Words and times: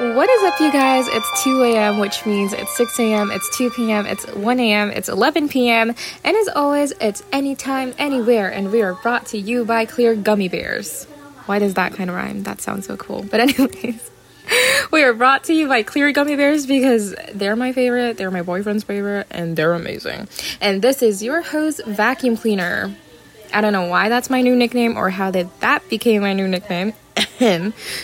What 0.00 0.30
is 0.30 0.44
up, 0.44 0.60
you 0.60 0.70
guys? 0.70 1.08
It's 1.08 1.42
2 1.42 1.64
a.m., 1.64 1.98
which 1.98 2.24
means 2.24 2.52
it's 2.52 2.76
6 2.76 3.00
a.m., 3.00 3.32
it's 3.32 3.58
2 3.58 3.70
p.m., 3.70 4.06
it's 4.06 4.32
1 4.32 4.60
a.m., 4.60 4.92
it's 4.92 5.08
11 5.08 5.48
p.m., 5.48 5.92
and 6.22 6.36
as 6.36 6.46
always, 6.46 6.92
it's 7.00 7.24
anytime, 7.32 7.92
anywhere, 7.98 8.48
and 8.48 8.70
we 8.70 8.80
are 8.80 8.94
brought 8.94 9.26
to 9.26 9.38
you 9.38 9.64
by 9.64 9.86
Clear 9.86 10.14
Gummy 10.14 10.46
Bears. 10.46 11.06
Why 11.46 11.58
does 11.58 11.74
that 11.74 11.94
kind 11.94 12.10
of 12.10 12.14
rhyme? 12.14 12.44
That 12.44 12.60
sounds 12.60 12.86
so 12.86 12.96
cool. 12.96 13.24
But, 13.24 13.40
anyways, 13.58 14.08
we 14.92 15.02
are 15.02 15.14
brought 15.14 15.42
to 15.44 15.52
you 15.52 15.66
by 15.66 15.82
Clear 15.82 16.12
Gummy 16.12 16.36
Bears 16.36 16.64
because 16.64 17.16
they're 17.34 17.56
my 17.56 17.72
favorite, 17.72 18.18
they're 18.18 18.30
my 18.30 18.42
boyfriend's 18.42 18.84
favorite, 18.84 19.26
and 19.32 19.56
they're 19.56 19.72
amazing. 19.72 20.28
And 20.60 20.80
this 20.80 21.02
is 21.02 21.24
your 21.24 21.42
host, 21.42 21.84
Vacuum 21.84 22.36
Cleaner. 22.36 22.94
I 23.52 23.60
don't 23.62 23.72
know 23.72 23.86
why 23.86 24.10
that's 24.10 24.30
my 24.30 24.42
new 24.42 24.54
nickname 24.54 24.96
or 24.96 25.10
how 25.10 25.32
that 25.32 25.60
that 25.60 25.88
became 25.88 26.22
my 26.22 26.34
new 26.34 26.46
nickname. 26.46 26.92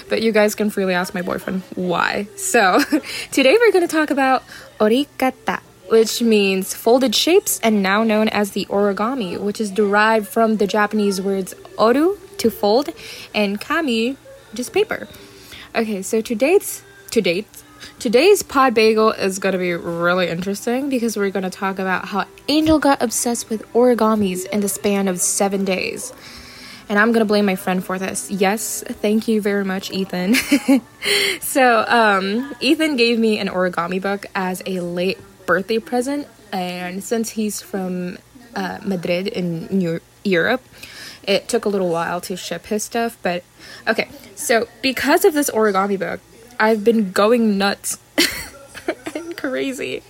But 0.09 0.23
you 0.23 0.33
guys 0.33 0.55
can 0.55 0.71
freely 0.71 0.95
ask 0.95 1.15
my 1.15 1.23
boyfriend 1.23 1.63
why. 1.75 2.29
So, 2.37 2.81
today 3.33 3.57
we're 3.59 3.73
going 3.73 3.87
to 3.87 3.93
talk 3.93 4.11
about 4.11 4.45
orikata, 4.79 5.61
which 5.89 6.23
means 6.23 6.75
folded 6.75 7.15
shapes 7.15 7.61
and 7.63 7.83
now 7.83 8.05
known 8.05 8.29
as 8.29 8.53
the 8.53 8.67
origami, 8.67 9.39
which 9.39 9.61
is 9.61 9.71
derived 9.71 10.29
from 10.29 10.57
the 10.57 10.67
Japanese 10.67 11.21
words 11.21 11.55
oru, 11.79 12.19
to 12.39 12.51
fold, 12.51 12.91
and 13.35 13.61
kami, 13.61 14.17
just 14.55 14.73
paper. 14.73 15.09
Okay, 15.75 16.03
so 16.03 16.21
today's 16.21 16.83
to 17.11 17.21
date 17.21 17.47
Today's 17.99 18.43
pod 18.43 18.75
bagel 18.75 19.13
is 19.13 19.39
going 19.39 19.53
to 19.53 19.59
be 19.59 19.73
really 19.73 20.29
interesting 20.29 20.89
because 20.89 21.17
we're 21.17 21.31
going 21.31 21.45
to 21.45 21.51
talk 21.51 21.79
about 21.79 22.07
how 22.07 22.27
Angel 22.49 22.79
got 22.79 23.03
obsessed 23.03 23.49
with 23.49 23.63
origamis 23.73 24.47
in 24.47 24.61
the 24.61 24.69
span 24.69 25.09
of 25.09 25.21
seven 25.21 25.65
days. 25.65 26.13
And 26.89 26.99
I'm 26.99 27.13
to 27.15 27.25
blame 27.25 27.47
my 27.47 27.57
friend 27.57 27.83
for 27.83 27.99
this. 27.99 28.31
Yes, 28.31 28.85
thank 28.87 29.27
you 29.27 29.41
very 29.41 29.65
much, 29.65 29.91
Ethan. 29.91 30.35
so, 31.41 31.85
um, 31.89 32.55
Ethan 32.61 32.97
gave 32.97 33.19
me 33.19 33.39
an 33.39 33.49
origami 33.49 34.01
book 34.01 34.27
as 34.35 34.63
a 34.67 34.81
late 34.81 35.19
birthday 35.47 35.79
present. 35.79 36.29
And 36.53 37.03
since 37.03 37.31
he's 37.31 37.63
from 37.63 38.19
uh, 38.55 38.79
Madrid 38.85 39.27
in 39.27 39.67
New- 39.67 40.01
Europe, 40.25 40.63
it 41.23 41.49
took 41.49 41.65
a 41.65 41.69
little 41.69 41.89
while 41.89 42.21
to 42.23 42.37
ship 42.37 42.67
his 42.67 42.85
stuff. 42.85 43.17
But 43.23 43.45
okay, 43.89 44.09
so 44.35 44.69
because 44.83 45.25
of 45.25 45.35
this 45.35 45.51
origami 45.51 45.99
book, 45.99 46.21
I've 46.61 46.85
been 46.85 47.13
going 47.13 47.59
nuts 47.59 47.99
and 49.15 49.37
crazy. 49.37 50.03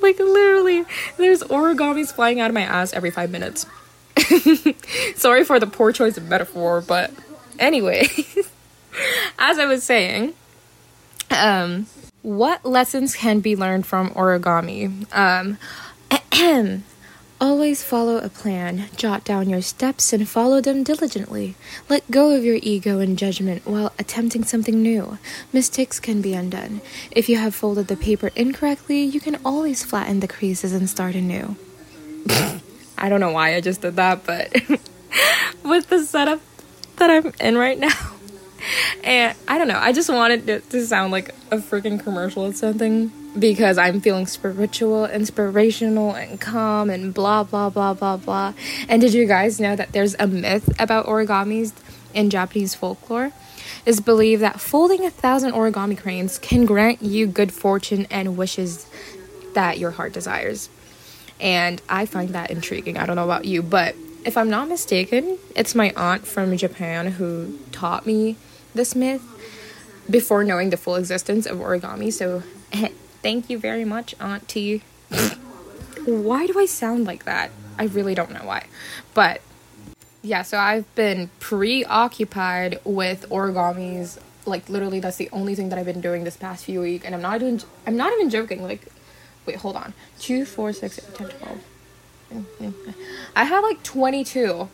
Like 0.00 0.18
literally, 0.18 0.84
there's 1.16 1.42
origamis 1.42 2.12
flying 2.12 2.40
out 2.40 2.50
of 2.50 2.54
my 2.54 2.62
ass 2.62 2.92
every 2.92 3.10
five 3.10 3.30
minutes. 3.30 3.66
Sorry 5.16 5.44
for 5.44 5.58
the 5.60 5.66
poor 5.66 5.92
choice 5.92 6.16
of 6.16 6.28
metaphor, 6.28 6.80
but 6.80 7.12
anyway, 7.58 8.08
as 9.38 9.58
I 9.58 9.66
was 9.66 9.84
saying, 9.84 10.34
um, 11.30 11.86
what 12.22 12.64
lessons 12.64 13.16
can 13.16 13.40
be 13.40 13.56
learned 13.56 13.86
from 13.86 14.10
origami? 14.10 15.06
Um, 15.14 15.58
Always 17.40 17.82
follow 17.82 18.16
a 18.18 18.28
plan, 18.28 18.86
jot 18.96 19.24
down 19.24 19.50
your 19.50 19.60
steps, 19.60 20.12
and 20.12 20.26
follow 20.26 20.60
them 20.60 20.84
diligently. 20.84 21.56
Let 21.88 22.08
go 22.10 22.34
of 22.34 22.44
your 22.44 22.60
ego 22.62 23.00
and 23.00 23.18
judgment 23.18 23.66
while 23.66 23.92
attempting 23.98 24.44
something 24.44 24.80
new. 24.80 25.18
Mistakes 25.52 25.98
can 25.98 26.22
be 26.22 26.32
undone. 26.32 26.80
If 27.10 27.28
you 27.28 27.36
have 27.36 27.54
folded 27.54 27.88
the 27.88 27.96
paper 27.96 28.30
incorrectly, 28.36 29.02
you 29.02 29.20
can 29.20 29.38
always 29.44 29.84
flatten 29.84 30.20
the 30.20 30.28
creases 30.28 30.72
and 30.72 30.88
start 30.88 31.16
anew. 31.16 31.56
I 33.04 33.10
don't 33.10 33.20
know 33.20 33.32
why 33.32 33.54
I 33.54 33.60
just 33.60 33.82
did 33.82 33.96
that, 33.96 34.24
but 34.24 34.50
with 35.62 35.90
the 35.90 36.06
setup 36.06 36.40
that 36.96 37.10
I'm 37.10 37.34
in 37.38 37.58
right 37.58 37.78
now. 37.78 37.92
And 39.04 39.36
I 39.46 39.58
don't 39.58 39.68
know, 39.68 39.78
I 39.78 39.92
just 39.92 40.08
wanted 40.08 40.48
it 40.48 40.70
to 40.70 40.86
sound 40.86 41.12
like 41.12 41.34
a 41.50 41.58
freaking 41.58 42.02
commercial 42.02 42.46
or 42.46 42.54
something 42.54 43.12
because 43.38 43.76
I'm 43.76 44.00
feeling 44.00 44.26
spiritual, 44.26 45.04
inspirational, 45.04 46.14
and 46.14 46.40
calm, 46.40 46.88
and 46.88 47.12
blah, 47.12 47.44
blah, 47.44 47.68
blah, 47.68 47.92
blah, 47.92 48.16
blah. 48.16 48.54
And 48.88 49.02
did 49.02 49.12
you 49.12 49.26
guys 49.26 49.60
know 49.60 49.76
that 49.76 49.92
there's 49.92 50.16
a 50.18 50.26
myth 50.26 50.70
about 50.80 51.04
origamis 51.04 51.74
in 52.14 52.30
Japanese 52.30 52.74
folklore? 52.74 53.32
Is 53.84 54.00
believed 54.00 54.40
that 54.40 54.60
folding 54.60 55.04
a 55.04 55.10
thousand 55.10 55.52
origami 55.52 55.98
cranes 55.98 56.38
can 56.38 56.64
grant 56.64 57.02
you 57.02 57.26
good 57.26 57.52
fortune 57.52 58.06
and 58.10 58.38
wishes 58.38 58.86
that 59.52 59.78
your 59.78 59.90
heart 59.90 60.14
desires. 60.14 60.70
And 61.40 61.82
I 61.88 62.06
find 62.06 62.30
that 62.30 62.50
intriguing. 62.50 62.96
I 62.96 63.06
don't 63.06 63.16
know 63.16 63.24
about 63.24 63.44
you, 63.44 63.62
but 63.62 63.94
if 64.24 64.36
I'm 64.36 64.48
not 64.48 64.68
mistaken, 64.68 65.38
it's 65.54 65.74
my 65.74 65.92
aunt 65.96 66.26
from 66.26 66.56
Japan 66.56 67.12
who 67.12 67.58
taught 67.72 68.06
me 68.06 68.36
this 68.74 68.94
myth 68.94 69.22
before 70.08 70.44
knowing 70.44 70.70
the 70.70 70.76
full 70.76 70.94
existence 70.96 71.46
of 71.46 71.58
origami. 71.58 72.12
So 72.12 72.42
Thank 73.22 73.48
you 73.48 73.58
very 73.58 73.84
much, 73.84 74.14
Auntie. 74.20 74.82
why 76.04 76.46
do 76.46 76.58
I 76.58 76.66
sound 76.66 77.06
like 77.06 77.24
that? 77.24 77.50
I 77.78 77.84
really 77.84 78.14
don't 78.14 78.32
know 78.32 78.44
why. 78.44 78.66
But 79.14 79.40
yeah, 80.20 80.42
so 80.42 80.58
I've 80.58 80.92
been 80.94 81.30
preoccupied 81.40 82.80
with 82.84 83.26
origamis. 83.30 84.18
Like 84.44 84.68
literally 84.68 85.00
that's 85.00 85.16
the 85.16 85.30
only 85.32 85.54
thing 85.54 85.70
that 85.70 85.78
I've 85.78 85.86
been 85.86 86.02
doing 86.02 86.24
this 86.24 86.36
past 86.36 86.66
few 86.66 86.82
weeks 86.82 87.06
and 87.06 87.14
I'm 87.14 87.22
not 87.22 87.36
even 87.36 87.60
I'm 87.86 87.96
not 87.96 88.12
even 88.12 88.28
joking. 88.28 88.62
Like 88.62 88.92
wait, 89.46 89.56
hold 89.56 89.76
on. 89.76 89.92
2 90.20 90.44
4 90.44 90.72
6 90.72 90.98
8, 90.98 91.14
10 91.14 91.28
12. 91.28 91.60
I 93.36 93.44
had 93.44 93.60
like 93.60 93.82
22. 93.82 94.68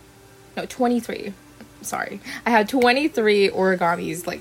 No, 0.56 0.66
23. 0.66 1.34
Sorry. 1.82 2.20
I 2.44 2.50
had 2.50 2.68
23 2.68 3.50
origamis 3.50 4.26
like 4.26 4.40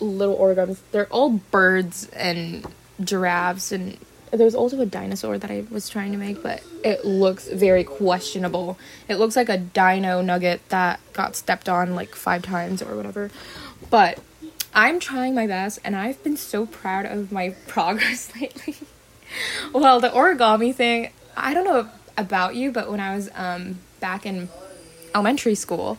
little 0.00 0.36
origamis. 0.36 0.78
They're 0.90 1.06
all 1.06 1.30
birds 1.30 2.08
and 2.10 2.66
giraffes 3.00 3.72
and 3.72 3.98
there's 4.30 4.54
also 4.54 4.80
a 4.80 4.86
dinosaur 4.86 5.36
that 5.36 5.50
I 5.50 5.64
was 5.70 5.90
trying 5.90 6.12
to 6.12 6.18
make, 6.18 6.42
but 6.42 6.62
it 6.82 7.04
looks 7.04 7.48
very 7.48 7.84
questionable. 7.84 8.78
It 9.06 9.16
looks 9.16 9.36
like 9.36 9.50
a 9.50 9.58
dino 9.58 10.22
nugget 10.22 10.66
that 10.70 11.00
got 11.12 11.36
stepped 11.36 11.68
on 11.68 11.94
like 11.94 12.14
five 12.14 12.42
times 12.42 12.82
or 12.82 12.96
whatever. 12.96 13.30
But 13.90 14.18
I'm 14.74 15.00
trying 15.00 15.34
my 15.34 15.46
best 15.46 15.80
and 15.84 15.94
I've 15.94 16.22
been 16.24 16.38
so 16.38 16.64
proud 16.64 17.04
of 17.04 17.30
my 17.30 17.50
progress 17.68 18.34
lately. 18.40 18.76
well, 19.72 20.00
the 20.00 20.08
origami 20.08 20.74
thing, 20.74 21.10
I 21.36 21.54
don't 21.54 21.64
know 21.64 21.88
about 22.16 22.54
you, 22.54 22.70
but 22.72 22.90
when 22.90 23.00
I 23.00 23.14
was 23.14 23.30
um, 23.34 23.78
back 24.00 24.26
in 24.26 24.48
elementary 25.14 25.54
school, 25.54 25.98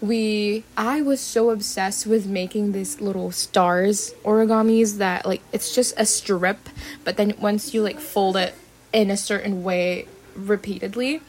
we 0.00 0.64
I 0.76 1.00
was 1.00 1.20
so 1.20 1.50
obsessed 1.50 2.06
with 2.06 2.26
making 2.26 2.72
these 2.72 3.00
little 3.00 3.30
stars 3.30 4.14
origamis 4.24 4.98
that 4.98 5.24
like 5.24 5.42
it's 5.52 5.74
just 5.74 5.94
a 5.96 6.04
strip, 6.04 6.68
but 7.04 7.16
then 7.16 7.34
once 7.40 7.72
you 7.72 7.82
like 7.82 8.00
fold 8.00 8.36
it 8.36 8.54
in 8.92 9.10
a 9.10 9.16
certain 9.16 9.62
way 9.62 10.06
repeatedly, 10.34 11.22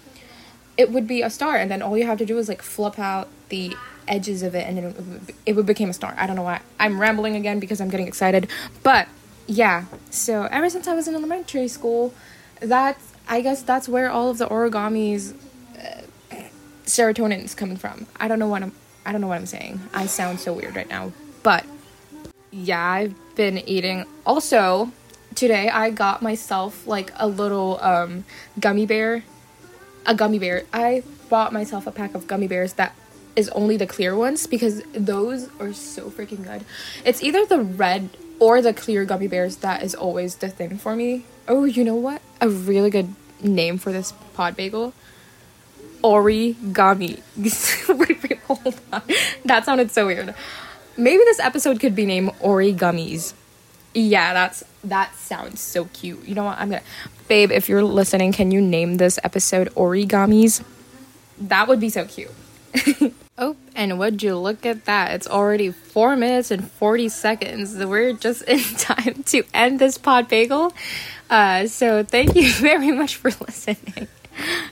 it 0.75 0.91
would 0.91 1.07
be 1.07 1.21
a 1.21 1.29
star 1.29 1.55
and 1.55 1.69
then 1.69 1.83
all 1.83 1.97
you 1.97 2.05
have 2.05 2.17
to 2.17 2.25
do 2.25 2.37
is 2.39 2.49
like 2.49 2.63
flip 2.63 2.97
out 2.97 3.29
the 3.49 3.75
edges 4.07 4.43
of 4.43 4.55
it 4.55 4.67
and 4.67 4.79
it 4.79 4.83
would, 4.83 5.33
it 5.45 5.55
would 5.55 5.65
become 5.65 5.89
a 5.89 5.93
star. 5.93 6.15
I 6.17 6.25
don't 6.25 6.35
know 6.35 6.43
why. 6.43 6.61
I'm 6.79 6.99
rambling 6.99 7.35
again 7.35 7.59
because 7.59 7.79
I'm 7.79 7.89
getting 7.89 8.07
excited. 8.07 8.47
But 8.81 9.07
yeah, 9.47 9.85
so 10.09 10.43
ever 10.43 10.69
since 10.69 10.87
I 10.87 10.93
was 10.93 11.07
in 11.07 11.15
elementary 11.15 11.67
school, 11.67 12.13
that's 12.59 13.13
I 13.27 13.41
guess 13.41 13.61
that's 13.61 13.87
where 13.87 14.09
all 14.09 14.29
of 14.29 14.37
the 14.37 14.47
origamis 14.47 15.33
serotonin 16.85 17.43
is 17.43 17.55
coming 17.55 17.77
from. 17.77 18.07
I 18.19 18.27
don't 18.27 18.39
know 18.39 18.47
what 18.47 18.63
I'm 18.63 18.73
I 19.05 19.11
don't 19.11 19.21
know 19.21 19.27
what 19.27 19.37
I'm 19.37 19.45
saying. 19.45 19.79
I 19.93 20.05
sound 20.05 20.39
so 20.39 20.53
weird 20.53 20.75
right 20.75 20.89
now. 20.89 21.11
But 21.41 21.65
yeah, 22.51 22.83
I've 22.83 23.15
been 23.35 23.57
eating 23.57 24.05
also 24.25 24.91
today 25.35 25.69
I 25.69 25.89
got 25.89 26.21
myself 26.21 26.85
like 26.85 27.11
a 27.15 27.27
little 27.27 27.79
um 27.81 28.25
gummy 28.59 28.85
bear 28.85 29.23
a 30.05 30.13
gummy 30.13 30.39
bear. 30.39 30.63
I 30.73 31.03
bought 31.29 31.53
myself 31.53 31.87
a 31.87 31.91
pack 31.91 32.13
of 32.13 32.27
gummy 32.27 32.47
bears 32.47 32.73
that 32.73 32.93
is 33.35 33.49
only 33.49 33.77
the 33.77 33.87
clear 33.87 34.15
ones 34.15 34.45
because 34.45 34.83
those 34.91 35.49
are 35.59 35.73
so 35.73 36.09
freaking 36.09 36.43
good. 36.43 36.63
It's 37.05 37.23
either 37.23 37.45
the 37.45 37.61
red 37.61 38.09
or 38.39 38.61
the 38.61 38.73
clear 38.73 39.05
gummy 39.05 39.27
bears 39.27 39.57
that 39.57 39.83
is 39.83 39.95
always 39.95 40.35
the 40.35 40.49
thing 40.49 40.77
for 40.77 40.95
me. 40.95 41.25
Oh, 41.47 41.63
you 41.65 41.83
know 41.83 41.95
what? 41.95 42.21
A 42.41 42.49
really 42.49 42.89
good 42.89 43.13
name 43.41 43.77
for 43.77 43.91
this 43.91 44.13
pod 44.33 44.55
bagel 44.55 44.93
origami. 46.03 47.21
wait, 47.97 48.23
wait, 48.23 48.39
hold 48.41 48.79
on. 48.91 49.01
That 49.45 49.65
sounded 49.65 49.91
so 49.91 50.05
weird. 50.05 50.35
Maybe 50.97 51.23
this 51.23 51.39
episode 51.39 51.79
could 51.79 51.95
be 51.95 52.05
named 52.05 52.31
Origummies. 52.41 53.33
Yeah, 53.95 54.33
that's 54.33 54.63
that 54.83 55.15
sounds 55.15 55.59
so 55.61 55.85
cute. 55.85 56.25
You 56.27 56.35
know 56.35 56.43
what? 56.43 56.57
I'm 56.59 56.69
gonna, 56.69 56.83
babe. 57.27 57.51
If 57.51 57.69
you're 57.69 57.83
listening, 57.83 58.31
can 58.31 58.51
you 58.51 58.61
name 58.61 58.97
this 58.97 59.17
episode 59.23 59.69
Origummies? 59.75 60.63
That 61.39 61.67
would 61.67 61.79
be 61.79 61.89
so 61.89 62.05
cute. 62.05 62.31
oh, 63.37 63.55
and 63.75 63.99
would 63.99 64.23
you 64.23 64.37
look 64.37 64.65
at 64.65 64.85
that? 64.85 65.11
It's 65.11 65.27
already 65.27 65.71
four 65.71 66.15
minutes 66.15 66.51
and 66.51 66.69
forty 66.71 67.09
seconds. 67.09 67.75
We're 67.75 68.13
just 68.13 68.41
in 68.47 68.59
time 68.59 69.23
to 69.27 69.43
end 69.53 69.79
this 69.79 69.97
pod 69.97 70.27
bagel. 70.27 70.73
Uh, 71.29 71.67
so 71.67 72.03
thank 72.03 72.35
you 72.35 72.51
very 72.53 72.91
much 72.91 73.15
for 73.15 73.31
listening. 73.31 74.07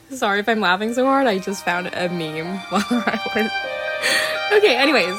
Sorry 0.10 0.40
if 0.40 0.50
I'm 0.50 0.60
laughing 0.60 0.94
so 0.94 1.06
hard. 1.06 1.28
I 1.28 1.38
just 1.38 1.64
found 1.64 1.88
a 1.88 2.10
meme 2.10 2.58
while 2.70 2.84
I 2.90 3.20
was. 3.36 4.58
Okay, 4.58 4.76
anyways. 4.76 5.16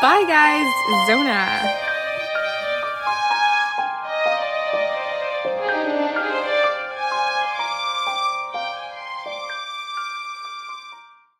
Bye, 0.00 0.24
guys. 0.26 1.06
Zona. 1.06 1.89